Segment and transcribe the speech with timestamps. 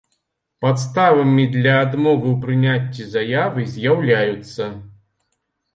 [0.65, 4.77] Падставамi для адмовы ў прыняццi заявы з’яўляюцца.